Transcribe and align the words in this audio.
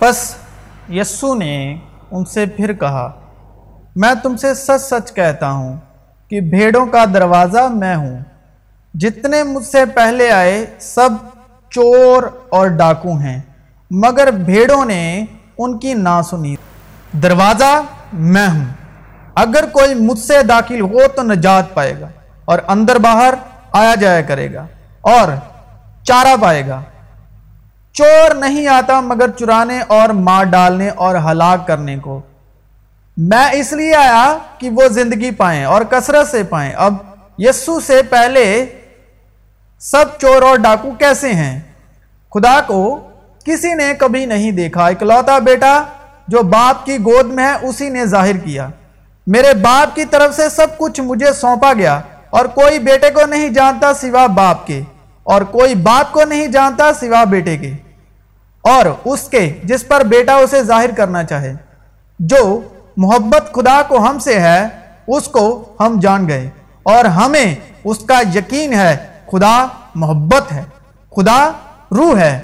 پس 0.00 0.34
یسو 0.88 1.34
نے 1.34 1.76
ان 2.10 2.24
سے 2.24 2.46
پھر 2.46 2.72
کہا، 2.72 3.12
میں 3.96 4.14
تم 4.22 4.36
سے 4.36 4.54
سچ 4.54 4.82
سچ 4.82 5.12
کہتا 5.12 5.50
ہوں 5.50 5.76
کہ 6.28 6.40
بھیڑوں 6.40 6.86
کا 6.86 7.04
دروازہ 7.14 7.68
میں 7.68 7.96
ہوں۔ 7.96 8.20
جتنے 8.94 9.42
مجھ 9.42 9.66
سے 9.66 9.84
پہلے 9.84 10.30
آئے 10.30 10.66
سب 10.78 11.10
چور 11.70 12.22
اور 12.48 12.66
ڈاکو 12.66 13.12
ہیں، 13.16 13.40
مگر 13.90 14.30
بھیڑوں 14.30 14.84
نے 14.84 15.24
ان 15.58 15.78
کی 15.78 15.94
نہ 15.94 16.20
سنی۔ 16.30 16.56
دروازہ 17.22 17.82
میں 18.12 18.48
ہوں۔ 18.48 18.64
اگر 19.34 19.64
کوئی 19.72 19.94
مجھ 19.94 20.18
سے 20.18 20.42
داخل 20.42 20.80
ہو 20.80 21.08
تو 21.16 21.22
نجات 21.22 21.74
پائے 21.74 22.00
گا 22.00 22.08
اور 22.44 22.58
اندر 22.68 22.98
باہر 22.98 23.34
آیا 23.72 23.94
جایا 23.94 24.20
کرے 24.20 24.54
گا 24.54 24.66
اور 25.00 25.28
چارہ 26.02 26.36
پائے 26.40 26.66
گا۔ 26.68 26.80
چور 27.92 28.34
نہیں 28.34 28.68
آتا 28.68 29.00
مگر 29.00 29.30
چرانے 29.30 29.80
اور 29.86 30.08
مار 30.08 30.44
ڈالنے 30.44 30.88
اور 30.88 31.14
ہلاک 31.14 31.66
کرنے 31.66 31.96
کو۔ 31.98 32.20
میں 33.16 33.50
اس 33.52 33.72
لیے 33.72 33.94
آیا 33.94 34.38
کہ 34.58 34.70
وہ 34.70 34.88
زندگی 34.88 35.30
پائیں 35.30 35.64
اور 35.64 35.82
کثرت 35.82 36.28
سے 36.28 36.42
پائیں۔ 36.42 36.72
اب 36.76 36.94
یسو 37.38 37.80
سے 37.80 38.02
پہلے 38.02 38.66
سب 39.78 40.04
چور 40.18 40.42
اور 40.42 40.56
ڈاکو 40.56 40.90
کیسے 40.90 41.32
ہیں؟ 41.32 41.60
خدا 42.34 42.60
کو 42.66 43.08
کسی 43.44 43.74
نے 43.74 43.92
کبھی 43.98 44.26
نہیں 44.26 44.50
دیکھا۔ 44.50 44.86
اکلوتا 44.86 45.38
بیٹا 45.38 45.82
جو 46.28 46.42
باپ 46.42 46.86
کی 46.86 46.98
گود 46.98 47.26
میں 47.26 47.44
ہے، 47.44 47.68
اسی 47.68 47.88
نے 47.88 48.06
ظاہر 48.06 48.36
کیا۔ 48.36 48.68
میرے 49.26 49.54
باپ 49.54 49.96
کی 49.96 50.04
طرف 50.04 50.36
سے 50.36 50.48
سب 50.48 50.78
کچھ 50.78 51.00
مجھے 51.00 51.32
سونپا 51.32 51.72
گیا 51.72 52.00
اور 52.30 52.44
کوئی 52.44 52.78
بیٹے 52.78 53.10
کو 53.10 53.26
نہیں 53.26 53.48
جانتا 53.48 53.94
سوا 53.94 54.26
باپ 54.26 54.66
کے۔ 54.66 54.80
اور 55.22 55.42
کوئی 55.42 55.74
باپ 55.74 56.12
کو 56.12 56.24
نہیں 56.24 56.46
جانتا 56.46 56.92
سوا 56.92 57.24
بیٹے 57.24 57.56
کے، 57.56 57.72
اور 58.62 58.86
اس 59.04 59.28
کے 59.28 59.58
جس 59.64 59.88
پر 59.88 60.04
بیٹا 60.04 60.34
اسے 60.34 60.62
ظاہر 60.62 60.90
کرنا 60.96 61.24
چاہے۔ 61.24 61.54
جو 62.18 62.60
محبت 62.96 63.54
خدا 63.54 63.82
کو 63.82 63.98
ہم 63.98 64.18
سے 64.18 64.40
ہے، 64.40 64.66
اس 65.06 65.28
کو 65.28 65.76
ہم 65.80 66.00
جان 66.00 66.28
گئے۔ 66.28 66.50
اور 66.82 67.04
ہمیں 67.04 67.54
اس 67.84 67.98
کا 67.98 68.22
یقین 68.34 68.72
ہے، 68.72 68.96
خدا 69.32 69.66
محبت 69.94 70.52
ہے۔ 70.52 70.62
خدا 71.16 71.50
روح 71.90 72.18
ہے۔ 72.18 72.40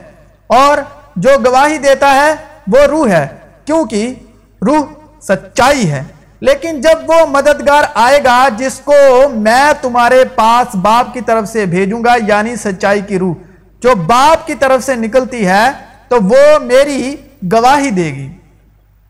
اور 0.46 0.78
جو 1.16 1.30
گواہی 1.46 1.78
دیتا 1.78 2.14
ہے، 2.14 2.34
وہ 2.66 2.78
روح 2.78 3.08
ہے۔ 3.08 3.26
کیونکہ 3.64 4.14
روح 4.62 4.86
سچائی 5.20 5.90
ہے۔ 5.90 6.02
لیکن 6.40 6.80
جب 6.80 7.10
وہ 7.10 7.26
مددگار 7.26 7.82
آئے 7.94 8.24
گا، 8.24 8.48
جس 8.56 8.80
کو 8.84 9.28
میں 9.28 9.72
تمہارے 9.80 10.24
پاس 10.34 10.76
باپ 10.76 11.14
کی 11.14 11.20
طرف 11.20 11.48
سے 11.48 11.66
بھیجوں 11.66 12.04
گا 12.04 12.14
یعنی 12.26 12.56
سچائی 12.56 13.00
کی 13.00 13.18
روح، 13.18 13.34
جو 13.82 13.94
باپ 13.94 14.46
کی 14.46 14.54
طرف 14.54 14.84
سے 14.84 14.94
نکلتی 14.94 15.46
ہے، 15.46 15.70
تو 16.08 16.16
وہ 16.22 16.58
میری 16.58 17.16
گواہی 17.52 17.90
دے 17.90 18.04
گی۔ 18.04 18.28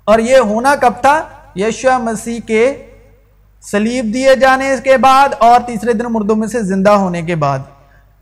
اور 0.05 0.19
یہ 0.19 0.37
ہونا 0.37 0.75
کب 0.77 0.93
تھا؟ 1.01 1.23
یشو 1.57 1.99
مسیح 1.99 2.41
کے 2.47 2.83
سلیب 3.63 4.15
دیے 4.15 4.37
جانے 4.37 4.77
کے 4.85 4.97
بعد 4.97 5.29
اور 5.39 5.61
تیسرے 5.67 5.93
دن 5.93 6.05
مردوں 6.05 6.37
میں 6.37 6.49
سے 6.49 6.63
زندہ 6.63 6.91
ہونے 6.91 7.23
کے 7.23 7.35
بعد 7.35 7.59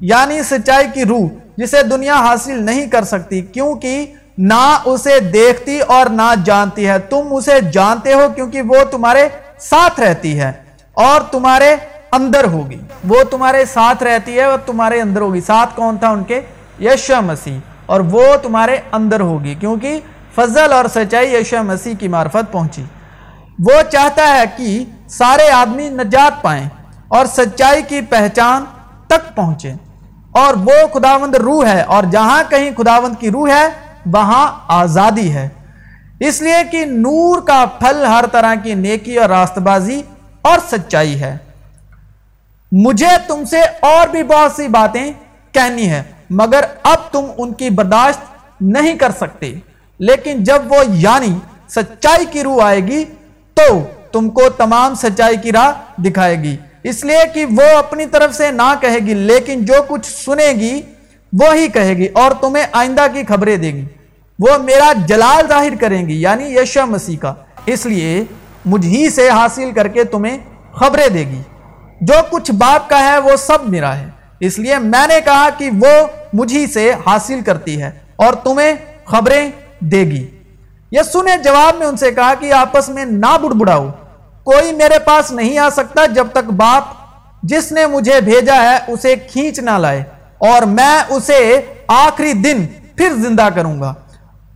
یعنی 0.01 0.43
سچائی 0.43 0.87
کی 0.95 1.05
روح، 1.05 1.29
جسے 1.57 1.83
دنیا 1.83 2.15
حاصل 2.15 2.63
نہیں 2.63 2.87
کر 2.87 3.05
سکتی، 3.05 3.41
کیونکہ 3.41 4.13
نہ 4.39 4.79
اسے 4.85 5.21
دیکھتی 5.21 5.81
اور 5.81 6.07
نہ 6.07 6.35
جانتی 6.45 6.89
ہے۔ 6.89 6.99
تم 6.99 7.29
اسے 7.31 7.61
جانتے 7.61 8.15
ہو 8.15 8.27
کیونکہ 8.35 8.63
وہ 8.63 8.77
تمہارے 8.91 9.29
ساتھ 9.59 10.01
رہتی 10.01 10.41
ہے 10.41 10.53
اور 10.93 11.21
تمہارے 11.21 11.77
اندر 12.13 12.45
ہوگی۔ 12.45 12.81
وہ 13.09 13.23
تمہارے 13.31 13.65
ساتھ 13.65 14.03
رہتی 14.03 14.35
ہے 14.39 14.45
اور 14.45 14.59
تمہارے 14.59 15.01
اندر 15.01 15.21
ہوگی۔ 15.21 15.41
ساتھ 15.41 15.77
کون 15.77 15.99
تھا 15.99 16.09
ان 16.09 16.25
کے؟ 16.25 16.41
یشو 16.81 17.23
مسیح۔ 17.23 17.59
اور 17.87 18.01
وہ 18.01 18.37
تمہارے 18.43 18.77
اندر 18.93 19.21
ہوگی 19.21 19.55
کیونکہ 19.55 20.01
فضل 20.35 20.73
اور 20.73 20.85
سچائی 20.95 21.35
یشو 21.35 21.63
مسیح 21.63 21.95
کی 22.01 22.09
معرفت 22.09 22.53
پہنچی۔ 22.53 22.83
وہ 23.59 23.91
چاہتا 23.93 24.39
ہے 24.39 24.43
کہ 24.57 24.85
سارے 25.09 25.51
آدمی 25.51 25.89
نجات 25.89 26.43
پائیں 26.43 26.69
اور 27.09 27.27
سچائی 27.27 27.83
کی 27.83 28.01
پہچان 28.01 28.64
تک 29.07 29.37
پہنچے۔ 29.37 29.73
اور 30.33 30.55
وہ 30.55 30.98
خداوند 30.98 31.35
روح 31.35 31.67
ہے 31.67 31.83
اور 31.83 32.03
جہاں 32.03 32.42
کہیں 32.51 32.70
خداوند 32.77 33.20
کی 33.20 33.31
روح 33.31 33.51
ہے 33.51 33.83
وہاں 34.07 34.61
آزادی 34.69 35.33
ہے۔ 35.33 35.48
اس 36.20 36.42
لیے 36.42 36.65
کہ 36.70 36.85
نور 36.85 37.41
کا 37.41 37.65
پھل 37.79 38.05
ہر 38.05 38.25
طرح 38.33 38.55
کی 38.55 38.75
نیکی 38.75 39.19
اور 39.19 39.29
راست 39.29 39.59
بازی 39.59 40.03
اور 40.42 40.59
سچائی 40.70 41.20
ہے۔ 41.23 41.37
مجھے 42.73 43.09
تم 43.27 43.45
سے 43.45 43.61
اور 43.81 44.09
بھی 44.09 44.23
بہت 44.23 44.53
سی 44.53 44.69
باتیں 44.69 45.13
کہنی 45.53 45.91
ہے 45.91 46.03
مگر 46.31 46.64
اب 46.83 47.13
تم 47.13 47.25
ان 47.39 47.53
کی 47.53 47.70
برداشت 47.70 48.20
نہیں 48.61 48.95
کر 48.95 49.11
سکتے۔ 49.11 49.55
لیکن 49.98 50.45
جب 50.45 50.63
وہ 50.69 50.77
یعنی 50.89 51.39
سچائی 51.69 52.25
کی 52.31 52.43
روح 52.43 52.64
آئے 52.64 52.81
گی، 52.81 53.05
تو 53.55 53.81
تم 54.13 54.31
کو 54.31 54.48
تمام 54.48 54.95
سچائی 54.95 55.37
کی 55.37 55.53
راہ 55.53 56.03
دکھائے 56.03 56.43
گی۔ 56.43 56.57
اس 56.83 57.05
لیے 57.05 57.19
کہ 57.35 57.45
وہ 57.45 57.79
اپنی 57.79 58.07
طرف 58.07 58.35
سے 58.35 58.51
نہ 58.51 58.75
کہے 58.81 58.98
گی، 58.98 59.14
لیکن 59.14 59.64
جو 59.64 59.75
کچھ 59.89 60.07
سنے 60.07 60.53
گی 60.53 60.83
وہی 61.40 61.68
کہے 61.68 61.96
گی 61.96 62.06
اور 62.06 62.30
تمہیں 62.40 62.64
آئندہ 62.72 63.06
کی 63.12 63.22
خبریں 63.28 63.56
دے 63.56 63.72
گی۔ 63.74 63.84
وہ 64.39 64.58
میرا 64.58 64.92
جلال 65.06 65.48
ظاہر 65.48 65.72
کریں 65.80 66.08
گی 66.08 66.20
یعنی 66.20 66.56
یشو 66.56 66.86
مسیح 66.86 67.17
کا۔ 67.17 67.34
اس 67.67 67.86
لیے 67.86 68.24
مجھ 68.64 68.86
ہی 68.86 69.11
سے 69.11 69.28
حاصل 69.28 69.72
کر 69.72 69.89
کے 69.89 70.05
تمہیں 70.05 70.39
خبریں 70.72 71.08
دے 71.08 71.20
گی۔ 71.20 71.42
جو 72.00 72.14
کچھ 72.30 72.50
باپ 72.50 72.90
کا 72.90 73.12
ہے، 73.12 73.18
وہ 73.18 73.36
سب 73.36 73.58
میرا 73.68 73.96
ہے۔ 73.96 74.06
اس 74.40 74.58
لیے 74.58 74.78
میں 74.78 75.06
نے 75.06 75.20
کہا 75.24 75.48
کہ 75.58 75.70
وہ 75.80 76.06
مجھ 76.33 76.70
سے 76.74 76.92
حاصل 77.06 77.40
کرتی 77.40 77.83
ہے 77.83 77.90
اور 78.16 78.33
تمہیں 78.33 78.74
خبریں 79.05 79.51
دے 79.80 80.01
گی۔ 80.01 80.27
یسو 80.92 81.22
نے 81.22 81.30
جواب 81.45 81.77
میں 81.77 81.86
ان 81.86 81.96
سے 81.96 82.12
کہا 82.12 82.34
کہ 82.34 82.52
آپس 82.52 82.89
میں 82.89 83.05
نہ 83.05 83.39
بڑ 83.42 83.51
بڑاؤ 83.51 83.89
کوئی 84.45 84.72
میرے 84.72 84.98
پاس 84.98 85.30
نہیں 85.30 85.58
آ 85.58 85.70
سکتا 85.70 86.06
جب 86.06 86.27
تک 86.33 86.45
باپ 86.45 86.84
جس 87.42 87.72
نے 87.72 87.86
مجھے 87.86 88.20
بھیجا 88.20 88.62
ہے، 88.62 88.92
اسے 88.92 89.16
کھینچ 89.16 89.61
نہ 89.61 89.70
لائے۔ 89.70 90.05
اور 90.53 90.63
میں 90.63 91.01
اسے 91.09 91.61
آخری 91.89 92.33
دن 92.33 92.67
پھر 92.97 93.13
زندہ 93.13 93.49
کروں 93.55 93.81
گا۔ 93.81 93.95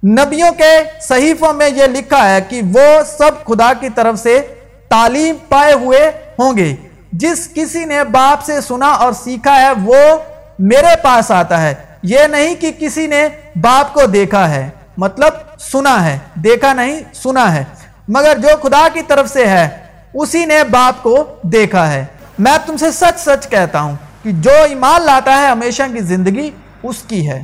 نبیوں 0.05 0.53
کے 0.53 0.79
صحیفوں 1.03 1.53
میں 1.53 1.69
یہ 1.69 1.85
لکھا 1.85 2.35
ہے 2.35 2.41
کہ 2.41 2.61
وہ 2.75 3.03
سب 3.19 3.31
خدا 3.47 3.73
کی 3.73 3.89
طرف 3.89 4.19
سے 4.19 4.41
تعلیم 4.89 5.37
پائے 5.49 5.73
ہوئے 5.73 6.11
ہوں 6.39 6.57
گے۔ 6.57 6.77
جس 7.13 7.49
کسی 7.55 7.85
نے 7.85 8.05
باپ 8.05 8.45
سے 8.45 8.61
سنا 8.61 8.87
اور 8.87 9.13
سیکھا 9.13 9.63
ہے 9.63 9.71
وہ 9.85 10.17
میرے 10.59 10.97
پاس 11.03 11.31
آتا 11.31 11.63
ہے۔ 11.63 11.75
یہ 12.03 12.21
نہیں 12.21 12.55
کہ 12.55 12.73
کسی 12.79 13.07
نے 13.07 13.29
باپ 13.61 13.95
کو 13.95 14.07
دیکھا 14.07 14.51
ہے۔ 14.51 14.71
مطلب 14.97 15.61
سنا 15.61 16.05
ہے۔ 16.05 16.19
دیکھا 16.35 16.73
نہیں، 16.73 17.01
سنا 17.15 17.55
ہے۔ 17.55 17.65
مگر 18.09 18.39
جو 18.39 18.49
خدا 18.63 18.89
کی 18.93 19.01
طرف 19.03 19.29
سے 19.29 19.47
ہے، 19.47 19.69
اسی 20.15 20.45
نے 20.45 20.65
باپ 20.71 21.03
کو 21.03 21.25
دیکھا 21.43 21.93
ہے۔ 21.93 22.05
میں 22.39 22.59
تم 22.67 22.77
سے 22.77 22.91
سچ 22.91 23.21
سچ 23.21 23.49
کہتا 23.49 23.81
ہوں۔ 23.81 23.97
کہ 24.23 24.31
جو 24.33 24.51
ایمان 24.69 25.03
لاتا 25.03 25.43
ہے 25.43 25.47
ہمیشہ 25.47 25.83
کی 25.93 26.01
زندگی 26.01 26.51
اس 26.83 26.97
کی 27.09 27.29
ہے۔ 27.29 27.43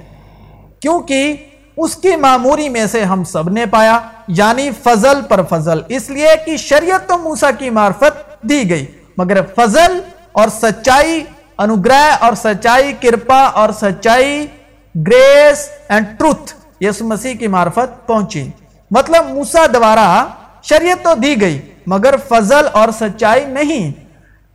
کیونکہ 0.81 1.37
اس 1.77 1.97
کی 1.97 2.17
معموری 2.17 2.69
میں 2.69 2.87
سے 2.87 3.05
ہم 3.05 3.25
سب 3.25 3.49
نے 3.49 3.67
پایا 3.67 3.99
یعنی 4.29 4.71
فضل 4.83 5.23
پر 5.29 5.43
فضل۔ 5.43 5.81
اس 5.89 6.11
لیے 6.11 6.29
کہ 6.47 6.57
شریعت 6.57 7.09
تو 7.09 7.19
موسیٰ 7.19 7.51
کی 7.59 7.71
معرفت 7.71 8.43
دی 8.43 8.71
گئی، 8.71 8.87
مگر 9.17 9.41
فضل 9.57 10.01
اور 10.33 10.49
سچائی، 10.49 11.25
انوگرہ 11.59 12.17
اور 12.21 12.33
سچائی، 12.35 12.93
کرپا 13.01 13.41
اور 13.43 13.71
سچائی، 13.81 14.47
grease 14.95 15.69
and 15.89 16.07
truth, 16.19 16.55
Yesu 16.81 17.05
Masih 17.05 17.35
کی 17.35 17.47
معرفت 17.47 18.07
پہنچی۔ 18.07 18.51
مطلب 18.91 19.29
موسیٰ 19.29 19.67
دوارا 19.75 20.25
شریعت 20.63 21.05
تو 21.05 21.15
دی 21.15 21.41
گئی، 21.41 21.61
مگر 21.87 22.15
فضل 22.29 22.67
اور 22.73 22.89
سچائی 23.01 23.45
نہیں۔ 23.45 23.93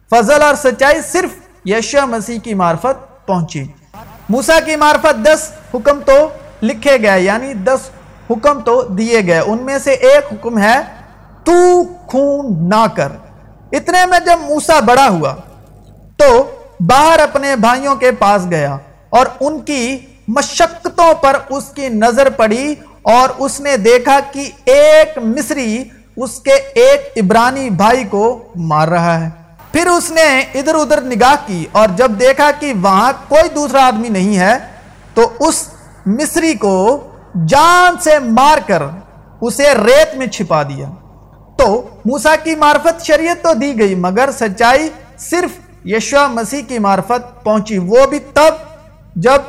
فضل 0.09 0.41
اور 0.41 0.55
سچائی 0.55 1.01
صرف 1.01 1.38
یشو 1.65 2.07
مسیح 2.07 2.39
کی 2.39 2.53
معرفت 2.53 3.27
پہنچی۔ 3.27 3.63
موسیٰ 4.29 4.59
کی 4.65 4.75
معرفت 4.75 5.25
دس 5.25 5.51
حکم 5.73 5.99
تو 6.05 6.27
لکھے 6.63 7.01
گئے 7.01 7.21
یعنی 7.21 7.53
دس 7.53 7.79
حکم 8.29 8.59
تو 8.59 8.81
دیے 8.81 9.25
گئے۔ 9.25 9.39
ان 9.39 9.57
میں 9.61 9.79
سے 9.79 9.91
ایک 9.91 10.33
حکم 10.33 10.59
ہے، 10.59 10.81
تو 11.43 11.83
خون 12.07 12.69
نہ 12.69 12.85
کر۔ 12.95 13.11
اتنے 13.71 14.05
میں 14.05 14.19
جب 14.19 14.39
موسیٰ 14.39 14.81
بڑا 14.81 15.07
ہوا، 15.09 15.35
تو 16.17 16.55
باہر 16.79 17.19
اپنے 17.19 17.55
بھائیوں 17.55 17.95
کے 17.95 18.11
پاس 18.11 18.41
گیا 18.49 18.77
اور 19.09 19.25
ان 19.39 19.59
کی 19.59 19.97
مشقتوں 20.27 21.13
پر 21.13 21.37
اس 21.49 21.63
کی 21.75 21.89
نظر 21.89 22.29
پڑی 22.29 22.75
اور 23.01 23.29
اس 23.37 23.59
نے 23.59 23.77
دیکھا 23.77 24.19
کہ 24.31 24.49
ایک 24.65 25.17
مصری 25.17 25.83
اس 26.17 26.39
کے 26.39 26.51
ایک 26.51 27.23
عبرانی 27.23 27.69
بھائی 27.69 28.03
کو 28.03 28.43
مار 28.55 28.87
رہا 28.87 29.19
ہے۔ 29.19 29.29
پھر 29.71 29.87
اس 29.87 30.09
نے 30.11 30.27
ادھر 30.59 30.75
ادھر 30.75 31.01
نگاہ 31.01 31.35
کی 31.45 31.65
اور 31.71 31.87
جب 31.95 32.11
دیکھا 32.19 32.49
کہ 32.59 32.73
وہاں 32.81 33.11
کوئی 33.27 33.49
دوسرا 33.55 33.85
آدمی 33.87 34.09
نہیں 34.09 34.37
ہے، 34.37 34.57
تو 35.13 35.29
اس 35.39 35.67
مصری 36.05 36.53
کو 36.53 36.77
جان 37.47 37.95
سے 38.01 38.17
مار 38.19 38.57
کر 38.67 38.83
اسے 39.41 39.73
ریت 39.75 40.15
میں 40.17 40.27
چھپا 40.27 40.63
دیا۔ 40.63 40.89
تو 41.57 41.67
موسیٰ 42.05 42.35
کی 42.43 42.55
معرفت 42.55 43.05
شریعت 43.05 43.43
تو 43.43 43.53
دی 43.53 43.79
گئی، 43.79 43.95
مگر 43.95 44.29
سچائی 44.31 44.89
صرف 45.19 45.87
یشوع 45.87 46.25
مسیح 46.27 46.61
کی 46.67 46.79
معرفت 46.79 47.43
پہنچی۔ 47.43 47.77
وہ 47.77 48.05
بھی 48.09 48.19
تب 48.33 48.53
جب 49.15 49.41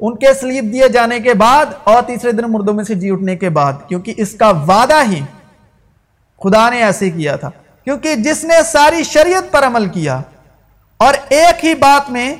ان 0.00 0.16
کے 0.16 0.32
سلیب 0.40 0.72
دیے 0.72 0.88
جانے 0.88 1.18
کے 1.20 1.34
بعد 1.34 1.66
اور 1.84 2.02
تیسرے 2.02 2.32
دن 2.32 2.50
مردوں 2.50 2.74
میں 2.74 2.84
سے 2.84 2.94
جی 2.94 3.10
اٹھنے 3.10 3.36
کے 3.36 3.48
بعد، 3.48 3.72
کیونکہ 3.88 4.14
اس 4.16 4.32
کا 4.32 4.50
وعدہ 4.68 5.00
ہی 5.10 5.20
خدا 6.40 6.68
نے 6.70 6.82
ایسے 6.82 7.10
کیا 7.10 7.36
تھا۔ 7.36 7.50
کیونکہ 7.84 8.14
جس 8.14 8.44
نے 8.44 8.54
ساری 8.72 9.02
شریعت 9.02 9.52
پر 9.52 9.66
عمل 9.66 9.88
کیا 9.88 10.20
اور 10.96 11.14
ایک 11.28 11.64
ہی 11.64 11.74
بات 11.74 12.10
میں 12.10 12.34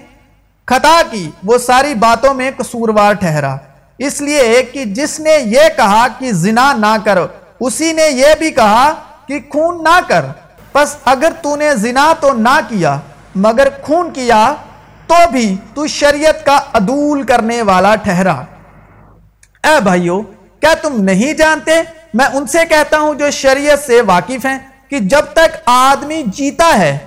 خطا 0.66 1.02
کی، 1.10 1.30
وہ 1.44 1.58
ساری 1.58 1.94
باتوں 1.94 2.34
میں 2.34 2.50
قصوروار 2.56 3.12
ٹھہرا۔ 3.12 3.56
اس 3.98 4.20
لیے 4.20 4.62
کہ 4.72 4.84
جس 4.84 5.20
نے 5.20 5.38
یہ 5.44 5.60
کہا 5.76 6.06
کہ 6.18 6.32
زنا 6.32 6.72
نہ 6.72 6.96
کر، 7.04 7.18
اسی 7.60 7.92
نے 7.92 8.02
یہ 8.02 8.34
بھی 8.38 8.50
کہا 8.50 8.92
کہ 9.26 9.40
خون 9.52 9.84
نہ 9.84 10.00
کر۔ 10.08 10.24
پس 10.72 10.96
اگر 11.04 11.32
تو 11.42 11.56
نے 11.56 11.74
زنا 11.74 12.14
تو 12.20 12.32
نہ 12.32 12.60
کیا، 12.68 12.98
مگر 13.34 13.68
خون 13.82 14.12
کیا، 14.12 14.54
تو 15.06 15.30
بھی 15.30 15.56
تو 15.74 15.86
شریعت 15.86 16.44
کا 16.44 16.60
عدول 16.72 17.22
کرنے 17.22 17.62
والا 17.62 17.94
ٹھہرا۔ 17.94 18.34
اے 19.64 19.80
بھائیو، 19.82 20.22
کیا 20.60 20.74
تم 20.74 21.04
نہیں 21.04 21.32
جانتے؟ 21.32 21.72
میں 22.14 22.26
ان 22.26 22.46
سے 22.46 22.58
کہتا 22.68 22.98
ہوں 22.98 23.14
جو 23.14 23.30
شریعت 23.30 23.78
سے 23.86 24.00
واقف 24.00 24.46
ہیں۔ 24.46 24.71
کہ 24.92 24.98
جب 24.98 25.24
تک 25.32 25.56
آدمی 25.66 26.22
جیتا 26.26 26.78
ہے، 26.78 26.98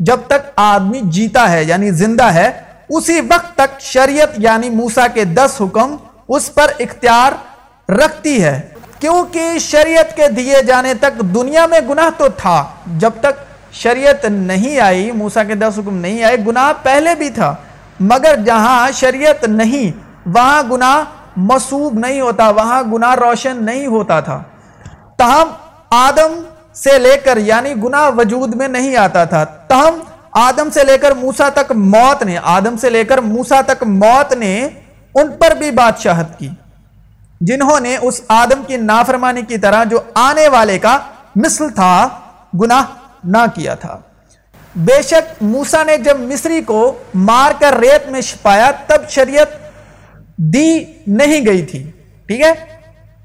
جب 0.00 0.16
تک 0.26 0.50
آدمی 0.56 1.00
جیتا 1.04 1.52
ہے 1.52 1.64
یعنی 1.64 1.90
زندہ 1.90 2.24
ہے، 2.24 2.50
اسی 2.88 3.20
وقت 3.20 3.56
تک 3.56 3.80
شریعت 3.80 4.28
یعنی 4.36 4.70
موسا 4.70 5.06
کے 5.06 5.24
دس 5.24 5.60
حکم 5.60 5.96
اس 6.28 6.54
پر 6.54 6.66
اختیار 6.78 7.32
رکھتی 7.90 8.44
ہے۔ 8.44 8.60
کیونکہ 9.00 9.58
شریعت 9.58 10.16
کے 10.16 10.28
دیے 10.28 10.62
جانے 10.66 10.94
تک 10.94 11.20
دنیا 11.34 11.66
میں 11.66 11.80
گناہ 11.88 12.10
تو 12.16 12.28
تھا، 12.28 12.64
جب 12.86 13.10
تک 13.20 13.40
شریعت 13.72 14.24
نہیں 14.24 14.80
آئی 14.80 15.12
موسا 15.12 15.44
کے 15.44 15.54
دس 15.54 15.78
حکم 15.78 15.96
نہیں 15.96 16.22
آئے، 16.22 16.36
گناہ 16.46 16.72
پہلے 16.82 17.14
بھی 17.14 17.30
تھا۔ 17.30 17.54
مگر 18.00 18.36
جہاں 18.46 18.90
شریعت 18.90 19.44
نہیں، 19.48 19.98
وہاں 20.26 20.62
گناہ 20.70 21.04
مسوب 21.36 21.98
نہیں 21.98 22.20
ہوتا، 22.20 22.48
وہاں 22.48 22.82
گناہ 22.82 23.14
روشن 23.14 23.64
نہیں 23.64 23.86
ہوتا 23.86 24.20
تھا۔ 24.20 24.42
تاہم، 25.18 25.48
آدم 25.90 26.40
سے 26.74 26.98
لے 26.98 27.16
کر 27.24 27.36
یعنی 27.36 27.72
گناہ 27.84 28.10
وجود 28.16 28.54
میں 28.54 28.68
نہیں 28.68 28.96
آتا 28.96 29.24
تھا۔ 29.24 29.44
تاہم، 29.44 29.98
آدم 30.32 30.70
سے 30.70 30.84
لے 30.84 30.98
کر 30.98 31.12
موسا 31.14 31.48
تک 31.48 31.72
موت 31.72 32.22
نے، 32.22 32.36
آدم 32.42 32.76
سے 32.76 32.90
لے 32.90 33.04
کر 33.04 33.18
موسا 33.18 33.60
تک 33.60 33.82
موت 33.82 34.32
نے 34.32 34.68
ان 35.14 35.30
پر 35.38 35.54
بھی 35.54 35.70
بادشاہت 35.70 36.38
کی، 36.38 36.48
جنہوں 37.40 37.80
نے 37.80 37.96
اس 38.00 38.20
آدم 38.28 38.62
کی 38.66 38.76
نافرمانی 38.76 39.42
کی 39.42 39.58
طرح 39.58 39.84
جو 39.84 40.00
آنے 40.14 40.48
والے 40.48 40.78
کا 40.78 40.98
مثل 41.36 41.68
تھا، 41.68 42.08
گناہ 42.62 42.82
نہ 43.24 43.44
کیا 43.54 43.74
تھا۔ 43.74 43.98
بے 44.76 45.02
شک 45.02 45.42
موسا 45.42 45.82
نے 45.82 45.96
جب 45.96 46.20
مصری 46.20 46.60
کو 46.62 46.98
مار 47.14 47.52
کر 47.58 47.78
ریت 47.78 48.08
میں 48.08 48.20
چھپایا، 48.20 48.70
تب 48.86 49.08
شریعت 49.08 49.48
دی 50.36 50.84
نہیں 51.06 51.46
گئی 51.46 51.62
تھی۔ 51.62 51.90
ٹھیک 52.26 52.40
ہے؟ 52.40 52.52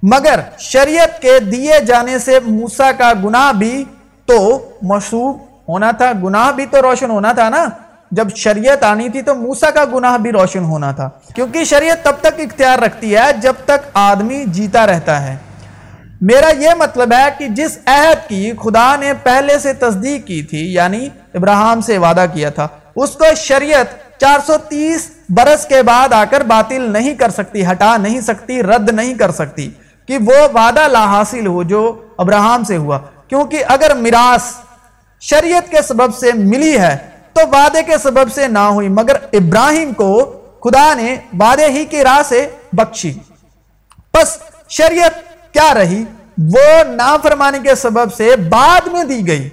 مگر 0.04 0.40
شریعت 0.60 1.22
کے 1.22 1.40
دیے 1.40 1.80
جانے 1.88 2.20
سے 2.20 2.40
موسا 2.46 2.92
کا 2.92 3.14
گناہ 3.24 3.52
بھی 3.54 3.84
تو 4.26 4.70
مشہور 4.82 5.34
ہونا 5.68 5.92
تھا، 5.92 6.12
گناہ 6.24 6.52
بھی 6.52 6.66
تو 6.66 6.82
روشن 6.82 7.10
ہونا 7.10 7.32
تھا 7.32 7.50
نا۔ 7.50 7.66
جب 8.12 8.28
شریعت 8.36 8.84
آنی 8.84 9.10
تھی 9.10 9.22
تو 9.22 9.36
موسا 9.36 9.72
کا 9.72 9.86
گناہ 9.94 10.18
بھی 10.18 10.32
روشن 10.32 10.64
ہونا 10.64 10.92
تھا۔ 10.92 11.10
کیونکہ 11.36 11.64
شریعت 11.64 12.04
تب 12.04 12.12
تک 12.20 12.40
اختیار 12.40 12.80
رکھتی 12.80 13.16
ہے 13.16 13.34
جب 13.42 13.54
تک 13.66 13.90
آدمی 13.94 14.44
جیتا 14.48 14.88
رہتا 14.88 15.22
ہے۔ 15.24 15.36
میرا 16.22 16.50
یہ 16.50 16.70
مطلب 16.78 17.14
ہے 17.14 17.30
کہ 17.38 17.48
جس 17.48 17.78
عہد 17.86 18.30
کی 18.30 18.52
خدا 18.64 18.96
نے 18.96 19.14
پہلے 19.24 19.60
سے 19.60 19.74
تصدیق 19.74 20.28
کی 20.28 20.42
تھی 20.42 20.74
یعنی 20.74 21.10
ابراہم 21.34 21.82
سے 21.82 21.98
وعدہ 21.98 22.26
کیا 22.34 22.50
تھا، 22.50 22.68
اس 22.96 23.10
کو 23.10 23.26
شریعت 23.36 24.20
چار 24.20 24.40
سو 24.48 24.54
تیس 24.70 25.10
برس 25.30 25.66
کے 25.66 25.84
بعد 25.84 26.14
آ 26.14 26.24
کر 26.30 26.42
باطل 26.42 26.92
نہیں 26.92 27.16
کر 27.16 27.30
سکتی، 27.30 27.66
ہٹا 27.66 27.98
نہیں 27.98 28.22
سکتی، 28.22 28.64
رد 28.64 28.90
نہیں 28.90 29.14
کر 29.14 29.32
سکتی۔ 29.32 29.70
کہ 30.07 30.18
وہ 30.18 30.48
وعدہ 30.54 30.88
لا 30.88 31.06
حاصل 31.06 31.48
ہو 31.48 31.63
جو 31.63 32.06
ابراہم 32.18 32.63
سے 32.63 32.78
ہوا۔ 32.78 33.00
کیونکہ 33.28 33.63
اگر 33.68 33.96
میراث 33.96 34.54
شریعت 35.22 35.72
کے 35.72 35.81
سبب 35.81 36.16
سے 36.16 36.31
ملی 36.34 36.80
ہے، 36.80 36.98
تو 37.34 37.42
وعدے 37.48 37.84
کے 37.84 37.98
سبب 37.98 38.34
سے 38.34 38.48
نہ 38.48 38.60
ہوئی، 38.60 38.88
مگر 38.88 39.16
ابراہیم 39.34 39.94
کو 39.94 40.40
خدا 40.63 40.94
نے 40.94 41.16
وعدے 41.40 41.66
ہی 41.66 41.86
کی 41.86 42.04
راہ 42.04 42.22
سے 42.25 42.50
بخشی۔ 42.74 43.13
پس 44.12 44.38
شریعت 44.69 45.12
کیا 45.54 45.74
رہی؟ 45.74 46.04
وہ 46.38 46.84
نافرمانی 46.92 47.60
کے 47.63 47.75
سبب 47.75 48.13
سے 48.13 48.36
بعد 48.36 48.88
میں 48.88 49.04
دی 49.04 49.28
گئی۔ 49.28 49.50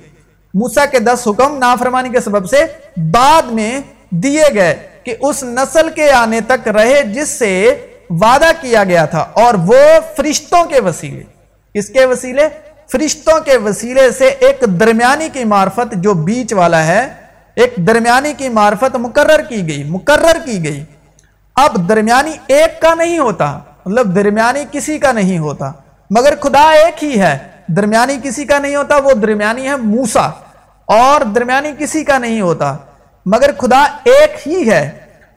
موسیٰ 0.54 0.84
کے 0.90 0.98
دس 0.98 1.28
حکم 1.28 1.58
نافرمانی 1.58 2.08
کے 2.08 2.20
سبب 2.20 2.50
سے 2.50 2.64
بعد 2.96 3.42
میں 3.42 3.80
دیے 4.10 4.44
گئے 4.54 4.88
کہ 5.04 5.16
اس 5.20 5.42
نسل 5.42 5.90
کے 5.90 6.10
آنے 6.10 6.40
تک 6.40 6.68
رہے، 6.68 7.02
جس 7.02 7.28
سے 7.28 7.86
وعدہ 8.20 8.50
کیا 8.60 8.84
گیا 8.84 9.04
تھا 9.04 9.26
اور 9.32 9.54
وہ 9.54 9.76
فرشتوں 10.16 10.64
کے 10.64 10.80
وسیلے 10.80 11.22
اس 11.74 11.88
کے 11.88 12.04
وسیلے؟ 12.04 12.48
فرشتوں 12.92 13.40
کے 13.40 13.56
وسیلے 13.56 14.10
سے 14.10 14.24
ایک 14.24 14.64
درمیانی 14.80 15.28
کی 15.32 15.44
معرفت 15.44 15.94
جو 15.94 16.14
بیچ 16.14 16.52
والا 16.52 16.86
ہے، 16.86 17.08
ایک 17.54 17.74
درمیانی 17.76 18.32
کی 18.36 18.48
معرفت 18.48 18.96
مقرر 18.96 19.42
کی 19.42 19.68
گئی، 19.68 19.84
مقرر 19.84 20.36
کی 20.44 20.64
گئی۔ 20.64 20.84
اب 21.56 21.88
درمیانی 21.88 22.32
ایک 22.46 22.82
کا 22.82 22.94
نہیں 22.94 23.18
ہوتا 23.18 23.58
مطلب 23.86 24.14
درمیانی 24.14 24.64
کسی 24.70 24.98
کا 24.98 25.12
نہیں 25.12 25.38
ہوتا۔ 25.38 25.72
مگر 26.10 26.34
خدا 26.40 26.70
ایک 26.70 27.04
ہی 27.04 27.20
ہے، 27.20 27.38
درمیانی 27.68 28.16
کسی 28.22 28.44
کا 28.44 28.58
نہیں 28.58 28.76
ہوتا، 28.76 28.96
وہ 28.96 29.12
درمیانی 29.12 29.68
ہے 29.68 29.76
موسا 29.76 30.30
اور 30.84 31.20
درمیانی 31.20 31.72
کسی 31.78 32.04
کا 32.04 32.18
نہیں 32.18 32.40
ہوتا، 32.40 32.76
مگر 33.26 33.50
خدا 33.58 33.84
ایک 34.04 34.48
ہی 34.48 34.70
ہے۔ 34.70 34.90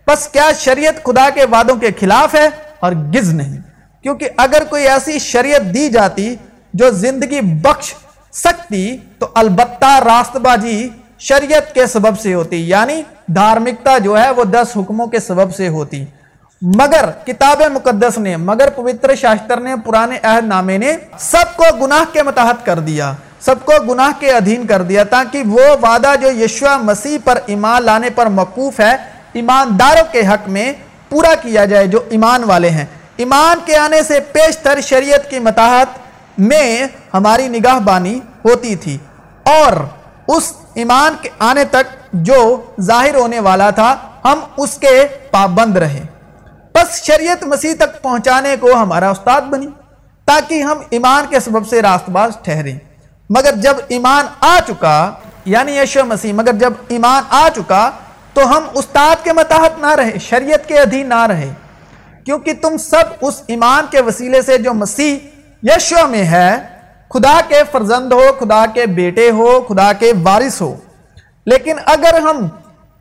بس 0.07 0.27
کیا 0.27 0.51
شریعت 0.59 1.03
خدا 1.03 1.29
کے 1.33 1.45
وعدوں 1.45 1.75
کے 1.75 1.89
خلاف 1.99 2.35
ہے؟ 2.35 2.49
اور 2.85 2.93
گز 3.13 3.33
نہیں۔ 3.33 3.61
کیونکہ 4.03 4.29
اگر 4.37 4.63
کوئی 4.69 4.87
ایسی 4.87 5.19
شریعت 5.19 5.73
دی 5.73 5.87
جاتی 5.89 6.35
جو 6.73 6.89
زندگی 6.95 7.41
بخش 7.61 7.93
سکتی، 8.33 8.97
تو 9.19 9.27
البتہ 9.33 9.99
راست 10.05 10.35
بازی 10.37 10.77
شریعت 11.19 11.73
کے 11.73 11.85
سبب 11.87 12.19
سے 12.19 12.33
ہوتی 12.33 12.57
یعنی 12.69 13.01
دھارمکتا 13.35 13.97
جو 13.97 14.17
ہے 14.17 14.29
وہ 14.29 14.43
دس 14.43 14.75
حکموں 14.77 15.07
کے 15.07 15.19
سبب 15.19 15.55
سے 15.55 15.67
ہوتی۔ 15.67 16.03
مگر 16.61 17.05
کتاب 17.25 17.61
مقدس 17.73 18.17
نے، 18.17 18.35
مگر 18.37 18.69
پوتر 18.69 19.15
شاستر 19.15 19.59
نے، 19.59 19.73
پرانے 19.85 20.17
عہد 20.23 20.47
نامے 20.47 20.77
نے 20.77 20.91
سب 21.19 21.55
کو 21.55 21.65
گناہ 21.81 22.03
کے 22.13 22.23
متحد 22.23 22.65
کر 22.65 22.79
دیا، 22.79 23.11
سب 23.39 23.65
کو 23.65 23.73
گناہ 23.89 24.11
کے 24.19 24.31
ادھین 24.31 24.65
کر 24.67 24.81
دیا، 24.81 25.03
تاکہ 25.03 25.43
وہ 25.45 25.65
وعدہ 25.81 26.13
جو 26.21 26.29
یشوع 26.43 26.75
مسیح 26.81 27.17
پر 27.23 27.39
ایمان 27.45 27.83
لانے 27.83 28.09
پر 28.09 28.25
موقوف 28.37 28.79
ہے، 28.79 28.95
ایمانداروں 29.33 30.05
کے 30.11 30.21
حق 30.27 30.47
میں 30.49 30.71
پورا 31.09 31.35
کیا 31.35 31.65
جائے 31.65 31.87
جو 31.87 31.99
ایمان 32.09 32.43
والے 32.43 32.69
ہیں۔ 32.69 32.85
ایمان 33.17 33.59
کے 33.65 33.77
آنے 33.77 34.03
سے 34.03 34.19
پیشتر 34.19 34.81
شریعت 34.81 35.29
کی 35.29 35.39
متحد 35.39 35.85
میں 36.37 36.87
ہماری 37.13 37.47
نگاہ 37.47 37.79
بانی 37.79 38.19
ہوتی 38.45 38.75
تھی۔ 38.75 38.97
اور 39.43 39.73
اس 40.27 40.53
ایمان 40.73 41.15
کے 41.21 41.29
آنے 41.39 41.63
تک 41.63 42.13
جو 42.13 42.61
ظاہر 42.81 43.15
ہونے 43.15 43.39
والا 43.39 43.69
تھا، 43.69 43.95
ہم 44.25 44.39
اس 44.57 44.77
کے 44.77 45.07
پابند 45.31 45.77
رہے۔ 45.77 46.03
بس 46.73 47.03
شریعت 47.03 47.43
مسیح 47.43 47.73
تک 47.79 48.01
پہنچانے 48.01 48.55
کو 48.59 48.73
ہمارا 48.73 49.09
استاد 49.09 49.41
بنی، 49.41 49.67
تاکہ 50.25 50.61
ہم 50.61 50.77
ایمان 50.89 51.25
کے 51.29 51.39
سبب 51.39 51.67
سے 51.67 51.81
راست 51.81 52.09
باز 52.09 52.31
ٹھہریں۔ 52.41 52.79
مگر 53.29 53.53
جب 53.55 53.73
ایمان 53.87 54.25
آ 54.39 54.59
چکا 54.67 55.11
یعنی 55.45 55.77
یشو 55.77 56.05
مسیح، 56.05 56.33
مگر 56.33 56.53
جب 56.53 56.73
ایمان 56.87 57.23
آ 57.29 57.49
چکا 57.55 57.91
تو 58.35 58.57
ہم 58.57 58.63
استاد 58.73 59.23
کے 59.23 59.33
متحد 59.33 59.79
نہ 59.81 59.91
رہے 59.95 60.19
شریعت 60.19 60.67
کے 60.67 60.79
ادھی 60.79 61.03
نہ 61.03 61.25
رہے 61.27 61.53
کیونکہ 62.25 62.53
تم 62.61 62.77
سب 62.77 63.03
اس 63.21 63.41
ایمان 63.47 63.85
کے 63.91 64.01
وسیلے 64.01 64.41
سے 64.41 64.57
جو 64.57 64.73
مسیح 64.73 65.15
یشو 65.63 66.07
میں 66.07 66.23
ہے، 66.23 66.55
خدا 67.09 67.39
کے 67.47 67.61
فرزند 67.71 68.11
ہو، 68.11 68.21
خدا 68.39 68.65
کے 68.73 68.85
بیٹے 68.85 69.29
ہو، 69.31 69.61
خدا 69.61 69.93
کے 69.93 70.11
وارث 70.23 70.61
ہو۔ 70.61 70.75
لیکن 71.45 71.77
اگر 71.85 72.19
ہم 72.19 72.47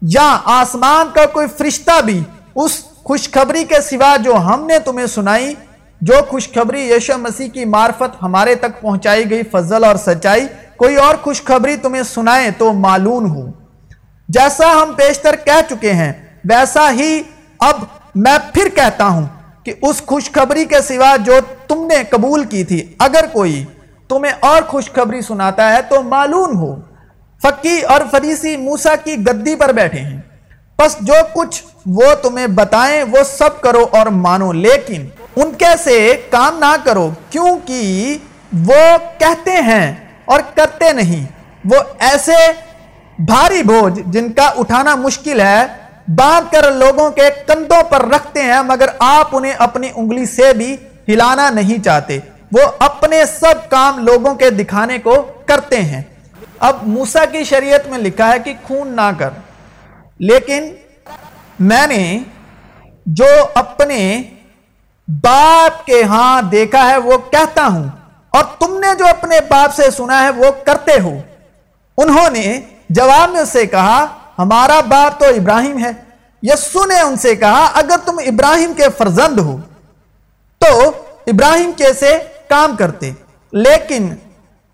یا 0.02 0.38
آسمان 0.44 1.08
کا 1.14 1.26
کوئی 1.26 1.46
فرشتہ 1.58 2.00
بھی 2.00 2.22
اس 2.54 2.82
خوشخبری 3.04 3.64
کے 3.64 3.80
سوا 3.80 4.16
جو 4.16 4.36
ہم 4.36 4.66
نے 4.66 4.78
تمہیں 4.78 5.06
سنائی، 5.06 5.54
جو 6.00 6.14
خوشخبری 6.28 6.90
یشو 6.90 7.18
مسیح 7.18 7.48
کی 7.48 7.64
معرفت 7.64 8.22
ہمارے 8.22 8.54
تک 8.54 8.80
پہنچائی 8.80 9.30
گئی، 9.30 9.42
فضل 9.52 9.84
اور 9.84 9.96
سچائی، 9.96 10.46
کوئی 10.76 10.96
اور 10.96 11.14
خوشخبری 11.22 11.76
تمہیں 11.76 12.02
سنائے 12.02 12.50
تو 12.58 12.72
معلوم 12.72 13.30
ہو 13.34 13.63
جیسا 14.28 14.72
ہم 14.72 14.92
پیشتر 14.92 15.36
کہہ 15.36 15.70
چکے 15.70 15.92
ہیں، 15.92 16.12
ویسا 16.44 16.90
ہی 16.90 17.22
اب 17.58 17.84
میں 18.14 18.38
پھر 18.54 18.68
کہتا 18.74 19.06
ہوں 19.06 19.26
کہ 19.64 19.74
اس 19.82 20.02
خوشخبری 20.06 20.64
کے 20.64 20.82
سوا 20.82 21.16
جو 21.16 21.34
تم 21.68 21.86
نے 21.86 21.94
قبول 22.10 22.44
کی 22.44 22.64
تھی، 22.64 22.92
اگر 22.98 23.24
کوئی 23.32 23.64
تمہیں 24.08 24.32
اور 24.40 24.62
خوشخبری 24.62 25.20
سناتا 25.20 25.72
ہے 25.72 25.82
تو 25.82 26.02
معلوم 26.02 26.58
ہو۔ 26.58 26.76
فقی 27.42 27.80
اور 27.80 28.00
فریسی 28.10 28.56
موسا 28.56 28.96
کی 28.96 29.16
گدی 29.16 29.54
پر 29.54 29.72
بیٹھے 29.72 30.00
ہیں۔ 30.00 30.20
پس 30.76 30.96
جو 31.00 31.14
کچھ 31.34 31.62
وہ 31.86 32.14
تمہیں 32.22 32.46
بتائیں، 32.46 33.02
وہ 33.02 33.24
سب 33.24 33.60
کرو 33.60 33.86
اور 33.90 34.06
مانو۔ 34.06 34.52
لیکن 34.52 35.06
ان 35.36 35.52
کے 35.52 35.76
سے 35.84 36.20
کام 36.30 36.58
نہ 36.58 36.76
کرو، 36.84 37.10
کیونکہ 37.30 38.18
وہ 38.66 38.96
کہتے 39.18 39.50
ہیں 39.50 39.94
اور 40.24 40.40
کرتے 40.54 40.92
نہیں۔ 40.92 41.26
وہ 41.64 41.76
ایسے 41.98 42.36
بھاری 43.18 43.62
بوجھ 43.62 44.00
جن 44.06 44.32
کا 44.32 44.46
اٹھانا 44.46 44.94
مشکل 44.94 45.40
ہے، 45.40 45.66
باندھ 46.08 46.52
کر 46.52 46.72
لوگوں 46.72 47.10
کے 47.10 47.22
کندھوں 47.46 47.82
پر 47.82 48.08
رکھتے 48.08 48.42
ہیں، 48.42 48.62
مگر 48.62 48.86
آپ 48.98 49.28
انہیں 49.32 49.52
اپنی 49.58 49.88
انگلی 49.94 50.26
سے 50.26 50.52
بھی 50.52 50.76
ہلانا 51.08 51.50
نہیں 51.50 51.84
چاہتے۔ 51.84 52.18
وہ 52.52 52.60
اپنے 52.78 53.24
سب 53.24 53.70
کام 53.70 53.98
لوگوں 53.98 54.34
کے 54.34 54.50
دکھانے 54.50 54.98
کو 54.98 55.32
کرتے 55.46 55.76
ہیں۔ 55.76 56.02
اب 56.58 56.76
موسیٰ 56.82 57.24
کی 57.32 57.44
شریعت 57.44 57.86
میں 57.86 57.98
لکھا 57.98 58.32
ہے 58.32 58.38
کہ 58.38 58.54
خون 58.62 58.88
نہ 58.88 59.10
کر۔ 59.18 59.30
لیکن 60.18 60.74
میں 61.60 61.86
نے 61.86 62.18
جو 63.06 63.26
اپنے 63.54 64.22
باپ 65.08 65.86
کے 65.86 66.02
ہاں 66.02 66.42
دیکھا 66.42 66.88
ہے، 66.88 66.96
وہ 66.96 67.18
کہتا 67.18 67.66
ہوں۔ 67.66 67.84
اور 68.30 68.44
تم 68.58 68.78
نے 68.78 68.86
جو 68.98 69.06
اپنے 69.06 69.40
باپ 69.48 69.74
سے 69.74 69.90
سنا 69.90 70.22
ہے، 70.22 70.30
وہ 70.30 70.44
کرتے 70.66 71.00
ہو۔ 71.00 71.20
انہوں 71.98 72.30
نے 72.30 72.60
جواب 72.90 73.30
میں 73.30 73.44
سے 73.44 73.66
کہا، 73.66 74.06
ہمارا 74.38 74.80
باپ 74.80 75.20
تو 75.20 75.26
ابراہیم 75.26 75.84
ہے۔ 75.84 75.90
یسو 76.42 76.84
نے 76.84 77.00
ان 77.00 77.16
سے 77.16 77.36
کہا، 77.36 77.70
اگر 77.74 77.96
تم 78.04 78.18
ابراہیم 78.18 78.72
کے 78.74 78.84
فرزند 78.98 79.38
ہو، 79.38 79.56
تو 80.58 80.92
ابراہیم 81.26 81.72
کیسے 81.76 82.18
کام 82.48 82.76
کرتے؟ 82.76 83.10
لیکن 83.52 84.14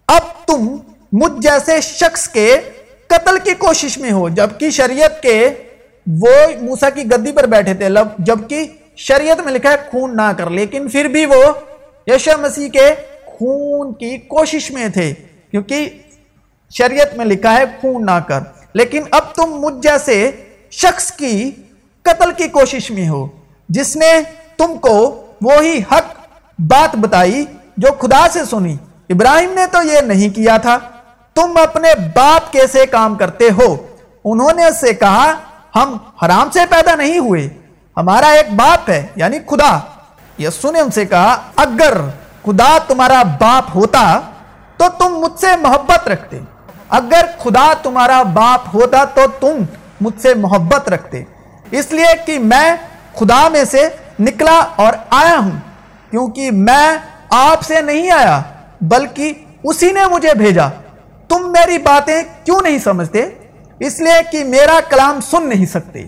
اب 0.09 0.47
تم 0.47 0.77
مجھ 1.13 1.33
جیسے 1.39 1.81
شخص 1.81 2.29
کے 2.29 2.57
قتل 3.07 3.39
کی 3.39 3.55
کوشش 3.55 3.99
میں 3.99 4.13
ہو، 4.13 4.29
جبکہ 4.29 4.71
شریعت 4.71 5.23
کے 5.23 5.49
وہ 6.21 6.31
موسیٰ 6.63 6.89
کی 6.95 7.03
گدی 7.05 7.33
پر 7.33 7.47
بیٹھے 7.47 7.75
تھے 7.75 7.89
جبکہ 8.19 8.67
شریعت 8.97 9.41
میں 9.41 9.53
لکھا 9.53 9.71
ہے، 9.71 9.77
خون 9.91 10.17
نہ 10.17 10.33
کر۔ 10.39 10.51
لیکن 10.51 10.89
پھر 10.89 11.05
بھی 11.05 11.27
وہ 11.27 11.45
یشو 12.07 12.39
مسیح 12.41 12.69
کے 12.69 12.95
خون 13.25 13.95
کی 13.95 14.17
کوشش 14.17 14.71
میں 14.71 14.89
تھے، 14.89 15.15
کیونکہ 15.51 15.91
شریعت 16.71 17.17
میں 17.17 17.25
لکھا 17.25 17.55
ہے، 17.55 17.65
خون 17.81 18.07
نہ 18.07 18.19
کر۔ 18.27 18.41
لیکن 18.75 19.03
اب 19.11 19.35
تم 19.35 19.47
مجھ 19.47 19.75
جیسے 19.83 20.31
شخص 20.71 21.13
کی 21.13 21.51
قتل 22.03 22.33
کی 22.33 22.49
کوشش 22.49 22.91
میں 22.91 23.09
ہو، 23.09 23.27
جس 23.69 23.97
نے 23.97 24.21
تم 24.59 24.79
کو 24.79 25.27
وہی 25.43 25.79
حق 25.79 26.21
بات 26.59 26.97
بتائی 26.97 27.45
جو 27.77 27.89
خدا 27.93 28.27
سے 28.33 28.45
سنی۔ 28.45 28.77
ابراہیم 29.09 29.53
نے 29.53 29.67
تو 29.67 29.83
یہ 29.83 30.01
نہیں 30.01 30.35
کیا 30.35 30.57
تھا۔ 30.57 30.79
تم 31.35 31.57
اپنے 31.63 31.89
باپ 32.15 32.53
کیسے 32.53 32.87
کام 32.87 33.15
کرتے 33.15 33.49
ہو؟ 33.51 33.77
انہوں 34.25 34.53
نے 34.53 34.65
اس 34.65 34.81
سے 34.81 34.95
کہا، 34.95 35.35
ہم 35.77 35.97
حرام 36.25 36.51
سے 36.51 36.61
پیدا 36.71 36.95
نہیں 36.95 37.19
ہوئے۔ 37.19 37.49
ہمارا 37.97 38.27
ایک 38.27 38.53
باپ 38.53 38.91
ہے 38.91 39.07
یعنی 39.17 39.39
خدا۔ 39.47 39.79
یسو 40.39 40.71
نے 40.71 40.81
ان 40.81 40.91
سے 40.91 41.07
کہا، 41.07 41.43
اگر 41.57 41.97
خدا 42.43 42.79
تمہارا 42.89 43.23
باپ 43.23 43.77
ہوتا 43.77 44.21
تو 44.77 44.85
تم 44.99 45.19
مجھ 45.19 45.41
سے 45.41 45.57
محبت 45.57 46.09
رکھتے۔ 46.09 46.39
اگر 46.91 47.25
خدا 47.39 47.75
تمہارا 47.83 48.23
باپ 48.23 48.75
ہوتا 48.75 49.05
تو 49.05 49.21
تم 49.41 49.63
مجھ 50.01 50.23
سے 50.23 50.35
محبت 50.35 50.89
رکھتے۔ 50.89 51.25
اس 51.71 51.93
لیے 51.93 52.17
کہ 52.27 52.39
میں 52.39 52.77
خدا 53.15 53.49
میں 53.49 53.65
سے 53.65 53.89
نکلا 54.21 54.65
اور 54.77 54.93
آیا 55.11 55.39
ہوں، 55.39 55.61
کیونکہ 56.11 56.51
میں 56.51 56.97
آپ 57.31 57.63
سے 57.63 57.81
نہیں 57.81 58.11
آیا، 58.11 58.41
بلکہ 58.81 59.33
اسی 59.65 59.93
نے 59.93 60.01
مجھے 60.11 60.35
بھیجا۔ 60.35 60.69
تم 61.29 61.53
میری 61.53 61.79
باتیں 61.79 62.23
کیوں 62.45 62.61
نہیں 62.63 62.79
سمجھتے؟ 62.79 63.29
اس 63.79 64.01
لیے 64.01 64.33
کہ 64.33 64.45
میرا 64.45 64.81
کلام 64.89 65.21
سن 65.21 65.49
نہیں 65.49 65.67
سکتے۔ 65.67 66.05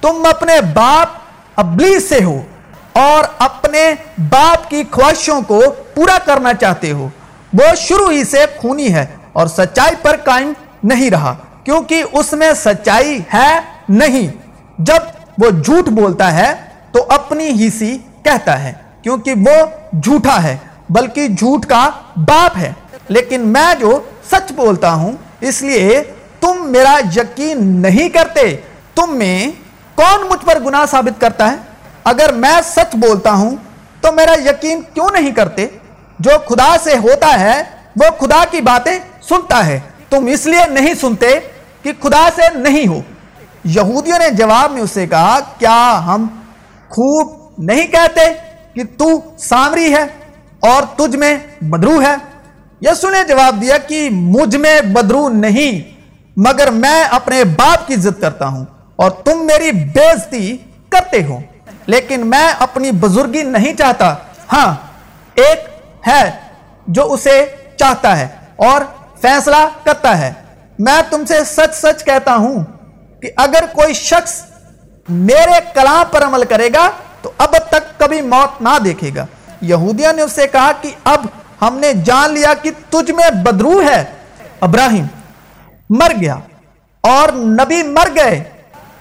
تم 0.00 0.26
اپنے 0.28 0.60
باپ 0.74 1.08
ابلیس 1.56 2.08
سے 2.08 2.24
ہو 2.24 2.42
اور 2.92 3.24
اپنے 3.38 3.94
باپ 4.30 4.70
کی 4.70 4.82
خواہشوں 4.90 5.40
کو 5.42 5.62
پورا 5.94 6.18
کرنا 6.24 6.54
چاہتے 6.54 6.92
ہو۔ 6.92 7.08
وہ 7.52 7.74
شروع 7.76 8.10
ہی 8.10 8.24
سے 8.24 8.44
خونی 8.56 8.94
ہے۔ 8.94 9.06
اور 9.32 9.46
سچائی 9.46 9.94
پر 10.02 10.16
قائم 10.24 10.52
نہیں 10.84 11.10
رہا، 11.10 11.34
کیونکہ 11.64 12.04
اس 12.12 12.32
میں 12.32 12.52
سچائی 12.56 13.20
ہے 13.34 13.60
نہیں۔ 13.88 14.28
جب 14.78 15.02
وہ 15.38 15.50
جھوٹ 15.50 15.88
بولتا 15.88 16.32
ہے 16.32 16.54
تو 16.92 17.06
اپنی 17.08 17.46
ہی 17.46 17.70
سی 17.70 17.98
کہتا 18.22 18.62
ہے، 18.62 18.72
کیونکہ 19.02 19.32
وہ 19.32 19.66
جھوٹا 20.02 20.42
ہے، 20.42 20.56
بلکہ 20.90 21.28
جھوٹ 21.28 21.66
کا 21.66 21.90
باپ 22.16 22.56
ہے۔ 22.56 22.72
لیکن 23.08 23.40
میں 23.40 23.74
جو 23.80 24.00
سچ 24.30 24.52
بولتا 24.52 24.92
ہوں، 24.92 25.12
اس 25.40 25.62
لیے 25.62 26.02
تم 26.40 26.70
میرا 26.72 27.00
یقین 27.16 27.66
نہیں 27.66 28.08
کرتے۔ 28.08 28.56
تم 28.94 29.16
میں 29.16 29.50
کون 29.94 30.28
مجھ 30.30 30.46
پر 30.46 30.58
گناہ 30.60 30.84
ثابت 30.90 31.20
کرتا 31.20 31.50
ہے؟ 31.50 31.56
اگر 32.04 32.32
میں 32.32 32.60
سچ 32.64 32.96
بولتا 32.96 33.32
ہوں 33.32 33.56
تو 34.00 34.12
میرا 34.12 34.34
یقین 34.46 34.80
کیوں 34.94 35.08
نہیں 35.12 35.30
کرتے؟ 35.30 35.66
جو 36.18 36.30
خدا 36.48 36.76
سے 36.82 36.98
ہوتا 36.98 37.40
ہے، 37.40 37.62
وہ 37.96 38.26
خدا 38.26 38.44
کی 38.50 38.60
باتیں 38.60 38.98
سنتا 39.30 39.66
ہے۔ 39.66 39.80
تم 40.10 40.26
اس 40.26 40.46
لیے 40.46 40.66
نہیں 40.70 40.94
سنتے 40.94 41.40
کہ 41.82 41.92
خدا 42.02 42.28
سے 42.36 42.58
نہیں 42.58 42.88
ہو۔ 42.88 43.00
یہودیوں 43.64 44.18
نے 44.18 44.30
جواب 44.30 44.72
میں 44.72 44.82
اسے 44.82 45.06
کہا، 45.06 45.38
کیا 45.58 46.00
ہم 46.06 46.26
خوب 46.88 47.52
نہیں 47.58 47.86
کہتے 47.86 48.20
کہ 48.74 48.82
تو 48.98 49.20
سامری 49.38 49.94
ہے 49.94 50.02
اور 50.60 50.82
تجھ 50.82 51.16
میں 51.16 51.36
بدرو 51.60 52.02
ہے؟ 52.02 52.14
یسو 52.80 53.10
نے 53.10 53.18
جواب 53.28 53.62
دیا 53.62 53.78
کہ 53.78 54.08
مجھ 54.10 54.56
میں 54.56 54.80
بدرو 54.80 55.28
نہیں، 55.28 56.00
مگر 56.36 56.70
میں 56.70 57.04
اپنے 57.04 57.44
باپ 57.44 57.86
کی 57.86 57.94
عزت 57.94 58.20
کرتا 58.20 58.46
ہوں 58.46 58.64
اور 58.96 59.10
تم 59.10 59.46
میری 59.46 59.72
بےزتی 59.72 60.56
کرتے 60.88 61.24
ہو۔ 61.24 61.40
لیکن 61.86 62.26
میں 62.26 62.52
اپنی 62.58 62.90
بزرگی 62.90 63.42
نہیں 63.42 63.74
چاہتا۔ 63.74 64.14
ہاں 64.52 64.74
ایک 65.34 65.58
ہے 66.08 66.30
جو 66.86 67.12
اسے 67.12 67.46
چاہتا 67.76 68.18
ہے 68.18 68.28
اور 68.56 68.80
فیصلہ 69.22 69.56
کرتا 69.84 70.18
ہے۔ 70.18 70.32
میں 70.78 71.00
تم 71.10 71.24
سے 71.24 71.44
سچ 71.44 71.74
سچ 71.74 72.04
کہتا 72.04 72.34
ہوں 72.34 72.64
کہ 73.22 73.30
اگر 73.36 73.64
کوئی 73.72 73.92
شخص 73.94 74.42
میرے 75.08 75.58
کلام 75.74 76.04
پر 76.10 76.24
عمل 76.24 76.44
کرے 76.44 76.68
گا 76.74 76.90
تو 77.22 77.30
اب 77.38 77.54
تک 77.70 77.98
کبھی 77.98 78.20
موت 78.20 78.62
نہ 78.62 78.78
دیکھے 78.84 79.10
گا۔ 79.16 79.26
یہودیہ 79.60 80.08
نے 80.16 80.22
اس 80.22 80.32
سے 80.32 80.46
کہا 80.46 80.70
کہ 80.80 80.90
اب 81.04 81.26
ہم 81.62 81.78
نے 81.78 81.92
جان 81.92 82.30
لیا 82.30 82.54
کہ 82.54 82.70
تجھ 82.90 83.10
میں 83.10 83.30
بدرو 83.30 83.80
ہے۔ 83.82 84.04
ابراہیم، 84.60 85.06
مر 85.90 86.12
گیا 86.20 86.36
اور 87.00 87.32
نبی 87.32 87.82
مر 87.82 88.08
گئے۔ 88.16 88.42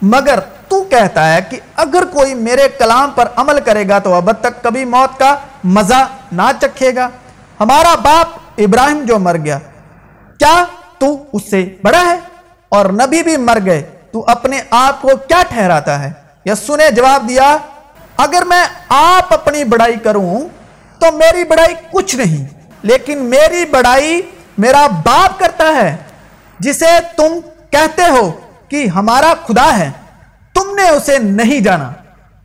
مگر 0.01 0.39
تو 0.67 0.83
کہتا 0.83 1.33
ہے 1.33 1.39
کہ 1.49 1.59
اگر 1.75 2.05
کوئی 2.05 2.33
میرے 2.33 2.67
کلام 2.79 3.11
پر 3.11 3.27
عمل 3.35 3.59
کرے 3.59 3.87
گا 3.89 3.99
تو 3.99 4.13
اب 4.13 4.31
تک 4.41 4.63
کبھی 4.63 4.85
موت 4.85 5.19
کا 5.19 5.35
مزہ 5.63 6.07
نہ 6.31 6.51
چکھے 6.61 6.95
گا۔ 6.95 7.09
ہمارا 7.59 7.95
باپ 7.95 8.27
ابراہیم 8.57 9.03
جو 9.05 9.19
مر 9.19 9.37
گیا 9.37 9.59
کیا 10.39 10.63
تو 10.97 11.23
اس 11.33 11.49
سے 11.49 11.75
بڑا 11.83 12.03
ہے؟ 12.05 12.19
اور 12.69 12.85
نبی 12.85 13.23
بھی 13.23 13.37
مر 13.37 13.57
گئے، 13.65 13.81
تو 14.11 14.23
اپنے 14.27 14.61
آپ 14.69 15.01
کو 15.01 15.09
کیا 15.27 15.41
ٹھہراتا 15.49 16.03
ہے؟ 16.03 16.11
یسو 16.45 16.75
نے 16.75 16.89
جواب 16.91 17.29
دیا، 17.29 17.57
اگر 18.17 18.43
میں 18.45 18.63
آپ 18.89 19.33
اپنی 19.33 19.63
بڑائی 19.63 19.95
کروں 19.95 20.47
تو 20.99 21.11
میری 21.11 21.43
بڑائی 21.43 21.73
کچھ 21.91 22.15
نہیں، 22.15 22.45
لیکن 22.83 23.23
میری 23.25 23.65
بڑائی 23.65 24.21
میرا 24.57 24.87
باپ 24.87 25.39
کرتا 25.39 25.75
ہے، 25.75 25.95
جسے 26.59 26.85
تم 27.17 27.39
کہتے 27.71 28.01
ہو 28.09 28.31
کہ 28.69 28.87
ہمارا 28.87 29.33
خدا 29.47 29.77
ہے۔ 29.77 29.89
تم 30.53 30.75
نے 30.75 30.89
اسے 30.89 31.17
نہیں 31.17 31.59
جانا، 31.59 31.91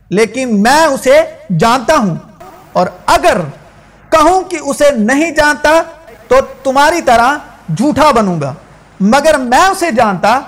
لیکن 0.09 0.61
میں 0.63 0.85
اسے 0.85 1.21
جانتا 1.59 1.95
ہوں۔ 1.95 2.15
اور 2.73 2.87
اگر 3.05 3.37
کہوں 4.09 4.41
کہ 4.41 4.57
اسے 4.61 4.91
نہیں 4.91 5.31
جانتا، 5.31 5.81
تو 6.27 6.35
تمہاری 6.63 7.01
طرح 7.01 7.37
جھوٹا 7.77 8.11
بنوں 8.11 8.41
گا۔ 8.41 8.53
مگر 8.99 9.37
میں 9.37 9.65
اسے 9.65 9.91
جانتا 9.91 10.39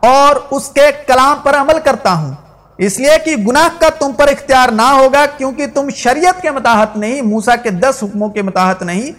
اور 0.00 0.36
اس 0.50 0.68
کے 0.68 0.86
کلام 1.06 1.36
پر 1.42 1.56
عمل 1.56 1.78
کرتا 1.84 2.12
ہوں۔ 2.12 2.34
اس 2.78 2.98
لیے 2.98 3.18
کہ 3.24 3.36
گناہ 3.36 3.68
کا 3.80 3.88
تم 3.88 4.12
پر 4.16 4.28
اختیار 4.28 4.68
نہ 4.68 4.82
ہوگا، 4.82 5.26
کیونکہ 5.26 5.66
تم 5.66 5.88
شریعت 5.88 6.42
کے 6.42 6.50
متاحت 6.50 6.96
نہیں، 6.96 7.22
موسیٰ 7.22 7.54
کے 7.62 7.70
دس 7.70 7.94
حکموں 8.02 8.28
کے 8.28 8.42
متاحت 8.42 8.82
نہیں، 8.82 9.10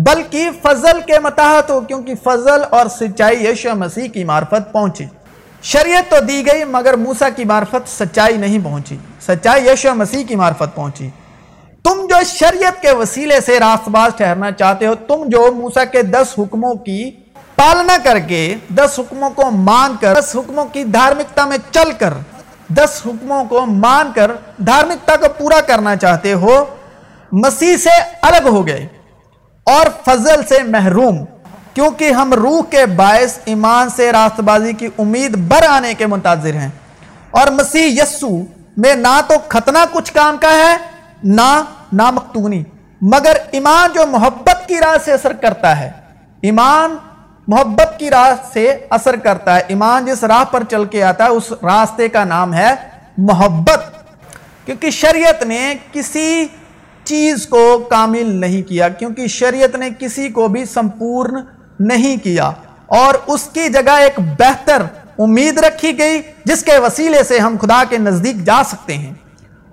بلکہ 0.00 0.50
فضل 0.62 1.00
کے 1.06 1.18
متاحت 1.18 1.70
ہو، 1.70 1.80
کیونکہ 1.80 2.14
فضل 2.24 2.64
اور 2.70 2.86
سچائی 2.86 3.46
یشو 3.46 3.74
مسیح 3.74 4.08
کی 4.08 4.24
معرفت 4.24 4.72
پہنچی۔ 4.72 5.06
شریعت 5.62 6.10
تو 6.10 6.16
دی 6.20 6.46
گئی، 6.46 6.64
مگر 6.64 6.96
موسیٰ 6.96 7.28
کی 7.36 7.44
معرفت 7.44 8.02
سچائی 8.02 8.36
نہیں 8.36 8.58
پہنچی۔ 8.64 8.96
سچائی 9.20 9.68
یشو 9.68 9.94
مسیح 9.94 10.24
کی 10.24 10.36
معرفت 10.36 10.74
پہنچی۔ 10.74 11.10
تم 11.88 12.06
جو 12.06 12.16
شریعت 12.26 12.82
کے 12.82 12.92
وسیلے 12.92 13.40
سے 13.40 13.58
راست 13.58 13.88
باز 13.88 14.12
ٹھہرنا 14.16 14.50
چاہتے 14.50 14.86
ہو، 14.86 14.94
تم 14.94 15.24
جو 15.26 15.52
موسیٰ 15.52 15.84
کے 15.92 16.02
دس 16.02 16.34
حکموں 16.38 16.74
کی 16.74 17.10
پالنا 17.56 17.96
کر 18.02 18.18
کے 18.18 18.54
دس 18.68 18.98
حکموں 18.98 19.30
کو 19.30 19.50
مان 19.50 19.94
کر، 20.00 20.20
دس 20.20 20.36
حکموں 20.36 20.64
کی 20.64 20.84
دھارمکتا 20.84 21.44
میں 21.44 21.58
چل 21.70 21.92
کر، 21.92 22.14
دس 22.68 23.00
حکموں 23.06 23.44
کو 23.44 23.66
مان 23.66 24.10
کر 24.14 24.30
دھارمکتا 24.66 25.16
کو 25.16 25.26
پورا 25.38 25.60
کرنا 25.60 25.96
چاہتے 25.96 26.32
ہو، 26.32 26.64
مسیح 27.32 27.76
سے 27.76 27.96
الگ 28.22 28.48
ہو 28.48 28.66
گئے 28.66 28.86
اور 29.66 29.86
فضل 30.04 30.42
سے 30.48 30.62
محروم، 30.62 31.24
کیونکہ 31.74 32.10
ہم 32.10 32.34
روح 32.34 32.60
کے 32.70 32.86
باعث 32.86 33.38
ایمان 33.44 33.88
سے 33.90 34.12
راست 34.12 34.40
بازی 34.40 34.72
کی 34.72 34.88
امید 34.98 35.36
بر 35.48 35.64
آنے 35.68 35.94
کے 35.94 36.06
منتظر 36.06 36.54
ہیں۔ 36.54 36.68
اور 37.30 37.46
مسیح 37.46 38.02
یسو 38.02 38.28
میں 38.76 38.94
نہ 38.94 39.20
تو 39.28 39.34
ختنہ 39.48 39.78
کچھ 39.92 40.12
کام 40.12 40.36
کا 40.40 40.50
ہے 40.50 40.76
نہ 41.22 41.50
نامختونی 41.92 42.62
مگر 43.00 43.36
ایمان 43.50 43.92
جو 43.94 44.06
محبت 44.06 44.66
کی 44.68 44.80
راہ 44.80 44.96
سے 45.04 45.12
اثر 45.12 45.32
کرتا 45.32 45.78
ہے، 45.80 45.90
ایمان 46.42 46.96
محبت 47.48 47.98
کی 47.98 48.10
راہ 48.10 48.32
سے 48.52 48.66
اثر 48.90 49.16
کرتا 49.16 49.54
ہے، 49.56 49.60
ایمان 49.68 50.06
جس 50.06 50.24
راہ 50.24 50.44
پر 50.44 50.64
چل 50.70 50.84
کے 50.84 51.02
آتا 51.02 51.24
ہے، 51.24 51.30
اس 51.30 51.52
راستے 51.62 52.08
کا 52.08 52.24
نام 52.24 52.54
ہے 52.54 52.74
محبت، 53.18 53.84
کیونکہ 54.66 54.90
شریعت 54.90 55.42
نے 55.42 55.74
کسی 55.92 56.46
چیز 57.06 57.46
کو 57.46 57.78
کامل 57.90 58.34
نہیں 58.40 58.62
کیا، 58.62 58.88
کیونکہ 58.88 59.26
شریعت 59.26 59.76
نے 59.76 59.88
کسی 59.98 60.28
کو 60.28 60.48
بھی 60.48 60.64
سمپورن 60.64 61.44
نہیں 61.80 62.16
کیا، 62.24 62.50
اور 62.96 63.14
اس 63.26 63.48
کی 63.52 63.68
جگہ 63.68 63.96
ایک 64.00 64.20
بہتر 64.38 64.82
امید 65.18 65.58
رکھی 65.58 65.98
گئی، 65.98 66.20
جس 66.44 66.62
کے 66.64 66.78
وسیلے 66.78 67.22
سے 67.22 67.38
ہم 67.38 67.56
خدا 67.60 67.82
کے 67.88 67.98
نزدیک 67.98 68.44
جا 68.44 68.62
سکتے 68.64 68.96
ہیں۔ 68.96 69.12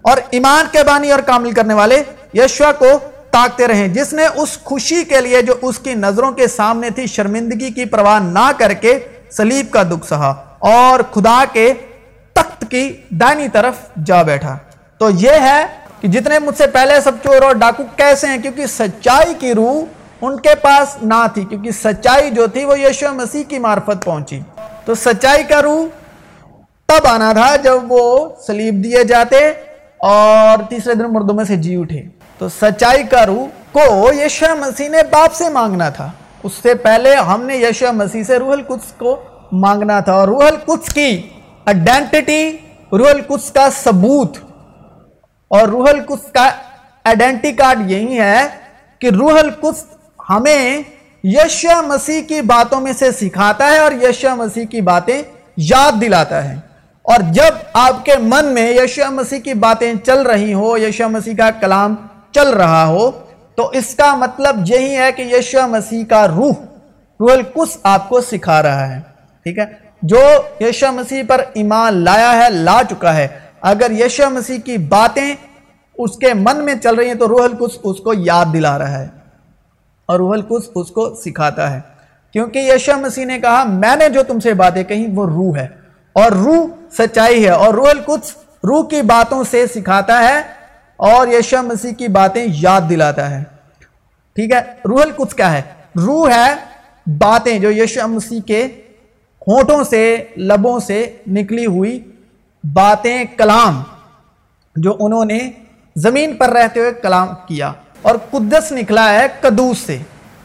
اور 0.05 0.17
ایمان 0.29 0.65
کے 0.71 0.83
بانی 0.83 1.11
اور 1.11 1.19
کامل 1.19 1.51
کرنے 1.51 1.73
والے 1.73 2.03
یشوا 2.33 2.71
کو 2.71 2.85
تاکتے 3.31 3.67
رہیں۔ 3.67 3.87
جس 3.87 4.13
نے 4.13 4.25
اس 4.25 4.57
خوشی 4.63 5.03
کے 5.03 5.21
لیے 5.21 5.41
جو 5.41 5.53
اس 5.61 5.79
کی 5.79 5.93
نظروں 5.93 6.31
کے 6.31 6.47
سامنے 6.47 6.89
تھی، 6.89 7.07
شرمندگی 7.07 7.71
کی 7.71 7.85
پرواہ 7.85 8.19
نہ 8.19 8.51
کر 8.57 8.73
کے 8.73 8.99
سلیب 9.31 9.71
کا 9.71 9.83
دکھ 9.83 10.07
سہا 10.07 10.33
اور 10.59 10.99
خدا 11.13 11.43
کے 11.53 11.73
تخت 12.33 12.65
کی 12.69 12.97
دائنی 13.09 13.47
طرف 13.47 13.75
جا 14.05 14.21
بیٹھا۔ 14.21 14.57
تو 14.97 15.09
یہ 15.09 15.31
ہے 15.31 15.65
کہ 16.01 16.07
جتنے 16.07 16.39
مجھ 16.39 16.57
سے 16.57 16.67
پہلے 16.67 17.01
سب 17.01 17.11
چور 17.23 17.41
اور 17.41 17.55
ڈاکو 17.55 17.83
کیسے 17.95 18.27
ہیں؟ 18.27 18.37
کیونکہ 18.37 18.65
سچائی 18.65 19.33
کی 19.39 19.53
روح 19.53 19.83
ان 20.21 20.39
کے 20.39 20.55
پاس 20.61 21.03
نہ 21.03 21.25
تھی، 21.33 21.45
کیونکہ 21.45 21.71
سچائی 21.71 22.29
جو 22.29 22.47
تھی 22.47 22.65
وہ 22.65 22.79
یشو 22.79 23.13
مسیح 23.13 23.43
کی 23.43 23.59
معرفت 23.59 24.05
پہنچی۔ 24.05 24.39
تو 24.85 24.95
سچائی 24.95 25.43
کا 25.43 25.61
روح 25.61 25.85
تب 26.85 27.07
آنا 27.07 27.33
تھا 27.33 27.55
جب 27.55 27.91
وہ 27.91 28.29
سلیب 28.47 28.83
دیے 28.83 29.03
جاتے 29.03 29.53
اور 30.07 30.63
تیسرے 30.69 30.93
دن 30.93 31.03
مردوں 31.03 31.35
میں 31.35 31.45
سے 31.45 31.55
جی 31.55 31.75
اٹھے۔ 31.75 32.03
تو 32.37 32.49
سچائی 32.49 33.03
کا 33.03 33.25
روح 33.25 33.47
کو 33.71 34.13
یشو 34.13 34.55
مسیح 34.55 34.89
نے 34.89 34.97
باپ 35.11 35.33
سے 35.33 35.49
مانگنا 35.49 35.89
تھا۔ 35.89 36.11
اس 36.43 36.51
سے 36.63 36.75
پہلے 36.75 37.15
ہم 37.15 37.41
نے 37.41 37.55
یشو 37.57 37.93
مسیح 37.93 38.23
سے 38.23 38.39
روح 38.39 38.51
القدس 38.51 38.91
کو 38.91 39.23
مانگنا 39.51 39.99
تھا 39.99 40.13
اور 40.13 40.27
روح 40.27 40.47
القدس 40.47 40.93
کی 40.93 41.21
ایڈینٹی 41.65 42.57
روح 42.91 43.09
القدس 43.09 43.51
کا 43.51 43.69
ثبوت 43.83 44.37
اور 45.47 45.67
روح 45.67 45.89
القدس 45.89 46.31
کا 46.31 46.49
ایڈینٹی 47.03 47.51
کارڈ 47.51 47.91
یہی 47.91 48.19
ہے 48.19 48.47
کہ 48.99 49.07
روح 49.07 49.39
القدس 49.39 49.83
ہمیں 50.29 50.81
یشو 51.23 51.81
مسیح 51.87 52.21
کی 52.21 52.41
باتوں 52.41 52.81
میں 52.81 52.93
سے 52.93 53.11
سکھاتا 53.11 53.67
ہے 53.67 53.77
اور 53.77 53.91
یشو 53.91 54.35
مسیح 54.35 54.65
کی 54.65 54.81
باتیں 54.81 55.21
یاد 55.57 56.01
دلاتا 56.01 56.43
ہے۔ 56.43 56.64
اور 57.05 57.19
جب 57.31 57.55
آپ 57.73 58.05
کے 58.05 58.11
من 58.21 58.45
میں 58.45 58.71
یشو 58.71 59.11
مسیح 59.11 59.39
کی 59.39 59.53
باتیں 59.53 59.93
چل 60.03 60.21
رہی 60.21 60.53
ہو 60.53 60.77
یشو 60.77 61.09
مسیح 61.09 61.33
کا 61.37 61.49
کلام 61.51 61.95
چل 62.31 62.49
رہا 62.49 62.85
ہو، 62.85 63.11
تو 63.55 63.69
اس 63.69 63.95
کا 63.95 64.15
مطلب 64.15 64.55
یہی 64.67 64.97
ہے 64.97 65.11
کہ 65.11 65.21
یشو 65.21 65.67
مسیح 65.67 66.03
کا 66.05 66.27
روح 66.27 66.53
روح 67.19 67.31
القدس 67.31 67.77
آپ 67.83 68.09
کو 68.09 68.21
سکھا 68.21 68.63
رہا 68.63 68.95
ہے، 68.95 69.01
ٹھیک 69.43 69.57
ہے؟ 69.57 69.65
جو 70.01 70.19
یشو 70.59 70.91
مسیح 70.91 71.23
پر 71.27 71.41
ایمان 71.53 71.97
لایا 71.97 72.43
ہے، 72.43 72.49
لا 72.49 72.81
چکا 72.89 73.15
ہے۔ 73.15 73.27
اگر 73.61 73.91
یشو 73.91 74.29
مسیح 74.29 74.57
کی 74.59 74.77
باتیں 74.77 75.35
اس 75.97 76.17
کے 76.17 76.33
من 76.33 76.65
میں 76.65 76.75
چل 76.83 76.95
رہی 76.95 77.07
ہیں، 77.07 77.15
تو 77.15 77.27
روح 77.27 77.43
القدس 77.43 77.77
اس 77.83 77.97
کو 77.97 78.13
یاد 78.17 78.45
دلا 78.53 78.77
رہا 78.77 78.99
ہے 78.99 79.07
اور 80.05 80.19
روح 80.19 80.33
القدس 80.33 80.69
اس 80.75 80.91
کو 80.91 81.15
سکھاتا 81.15 81.73
ہے۔ 81.73 81.79
کیونکہ 82.33 82.59
یشو 82.59 82.99
مسیح 82.99 83.25
نے 83.25 83.39
کہا، 83.39 83.63
میں 83.63 83.95
نے 83.95 84.09
جو 84.09 84.23
تم 84.23 84.39
سے 84.39 84.53
باتیں 84.53 84.83
کہیں، 84.83 85.07
وہ 85.15 85.25
روح 85.25 85.57
ہے۔ 85.57 85.85
اور 86.13 86.31
روح 86.31 86.67
سچائی 86.97 87.45
ہے 87.45 87.49
اور 87.49 87.73
روح 87.73 87.89
القدس 87.89 88.31
روح 88.63 88.87
کی 88.87 89.01
باتوں 89.01 89.43
سے 89.51 89.67
سکھاتا 89.67 90.29
ہے 90.29 90.41
اور 90.95 91.27
یشو 91.27 91.61
مسیح 91.61 91.93
کی 91.93 92.07
باتیں 92.07 92.45
یاد 92.49 92.81
دلاتا 92.89 93.31
ہے۔ 93.31 93.43
ٹھیک 94.35 94.51
ہے؟ 94.51 94.59
روح 94.85 95.01
القدس 95.01 95.33
کیا 95.33 95.51
ہے؟ 95.53 95.61
روح 95.95 96.29
ہے 96.29 96.53
باتیں 97.17 97.59
جو 97.59 97.71
یشو 97.71 98.07
مسیح 98.07 98.39
کے 98.41 98.67
ہونٹوں 99.47 99.83
سے، 99.83 100.23
لبوں 100.37 100.79
سے 100.79 101.15
نکلی 101.27 101.65
ہوئی 101.65 102.11
باتیں، 102.73 103.23
کلام 103.37 103.83
جو 104.75 104.97
انہوں 104.99 105.25
نے 105.25 105.39
زمین 105.95 106.37
پر 106.37 106.49
رہتے 106.49 106.79
ہوئے 106.79 106.91
کلام 106.93 107.27
کیا۔ 107.47 107.71
اور 108.01 108.15
قدس 108.31 108.71
نکلا 108.71 109.13
ہے 109.13 109.27
قدوس 109.41 109.77
سے۔ 109.77 109.97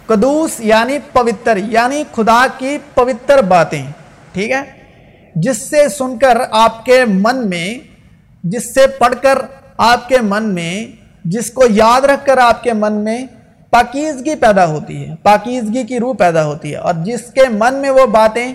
قدوس 0.06 0.50
یعنی 0.58 0.98
پوتر 1.12 1.56
یعنی 1.56 2.04
خدا 2.12 2.46
کی 2.58 2.78
پوتر 2.94 3.42
باتیں۔ 3.42 3.84
ٹھیک 4.32 4.50
ہے؟ 4.50 4.79
جس 5.34 5.56
سے 5.56 5.88
سن 5.88 6.18
کر 6.18 6.38
آپ 6.50 6.84
کے 6.84 7.04
من 7.04 7.48
میں، 7.50 7.74
جس 8.44 8.74
سے 8.74 8.86
پڑھ 8.98 9.14
کر 9.22 9.38
آپ 9.76 10.08
کے 10.08 10.20
من 10.20 10.54
میں، 10.54 10.86
جس 11.24 11.50
کو 11.50 11.64
یاد 11.70 12.04
رکھ 12.04 12.26
کر 12.26 12.38
آپ 12.38 12.62
کے 12.62 12.72
من 12.72 12.92
میں 12.92 13.26
پاکیزگی 13.70 14.34
پیدا 14.34 14.66
ہوتی 14.66 15.08
ہے، 15.08 15.14
پاکیزگی 15.22 15.84
کی 15.84 15.98
روح 16.00 16.14
پیدا 16.18 16.44
ہوتی 16.44 16.70
ہے 16.70 16.76
اور 16.76 16.94
جس 17.04 17.20
کے 17.32 17.48
من 17.48 17.74
میں 17.74 17.90
وہ 17.90 18.06
باتیں 18.06 18.52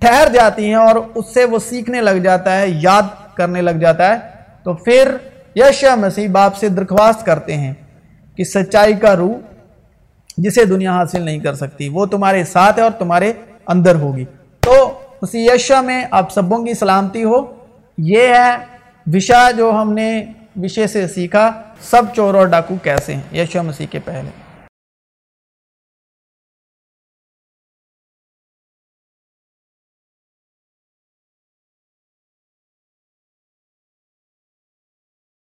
ٹھہر 0.00 0.28
جاتی 0.34 0.64
ہیں 0.64 0.74
اور 0.74 0.96
اس 1.14 1.34
سے 1.34 1.44
وہ 1.44 1.58
سیکھنے 1.58 2.00
لگ 2.00 2.18
جاتا 2.22 2.56
ہے، 2.58 2.68
یاد 2.68 3.02
کرنے 3.36 3.62
لگ 3.62 3.78
جاتا 3.80 4.08
ہے، 4.08 4.18
تو 4.62 4.74
پھر 4.74 5.16
یشا 5.56 5.94
مسیح 5.94 6.28
باپ 6.32 6.56
سے 6.56 6.68
درخواست 6.68 7.26
کرتے 7.26 7.56
ہیں 7.56 7.72
کہ 8.36 8.44
سچائی 8.44 8.94
کا 8.94 9.16
روح 9.16 9.34
جسے 10.36 10.64
دنیا 10.64 10.92
حاصل 10.92 11.22
نہیں 11.22 11.38
کر 11.38 11.54
سکتی، 11.54 11.88
وہ 11.88 12.06
تمہارے 12.06 12.44
ساتھ 12.44 12.78
ہے 12.78 12.82
اور 12.82 12.90
تمہارے 12.90 13.32
اندر 13.66 13.94
ہوگی۔ 13.94 14.24
اسی 15.22 15.46
یشا 15.46 15.80
میں 15.80 16.04
آپ 16.10 16.32
سبوں 16.32 16.64
کی 16.64 16.74
سلامتی 16.74 17.24
ہو۔ 17.24 17.54
یہ 17.98 18.22
ہے 18.22 18.56
وشا 19.12 19.50
جو 19.50 19.72
ہم 19.72 19.92
نے 19.92 20.24
وشے 20.56 20.86
سے 20.86 21.08
سیکھا۔ 21.08 21.62
سب 21.80 22.02
چور 22.16 22.34
اور 22.34 22.46
ڈاکو 22.46 22.74
کیسے 22.82 23.14
ہیں؟ 23.14 23.36
یشا 23.36 23.62
مسیح 23.62 23.86
کے 23.90 23.98
پہلے۔ 24.04 24.43